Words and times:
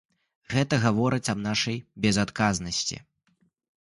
Гэта 0.53 0.77
гаворыць 0.85 1.29
аб 1.35 1.43
нашай 1.49 1.77
безадказнасці. 2.07 3.03